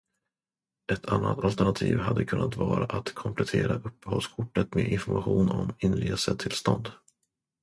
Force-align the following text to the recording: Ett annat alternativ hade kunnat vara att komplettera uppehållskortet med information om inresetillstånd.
Ett 0.91 1.05
annat 1.05 1.43
alternativ 1.43 1.99
hade 1.99 2.25
kunnat 2.25 2.57
vara 2.57 2.85
att 2.85 3.13
komplettera 3.15 3.73
uppehållskortet 3.75 4.73
med 4.75 4.87
information 4.87 5.49
om 5.49 5.73
inresetillstånd. 5.79 6.91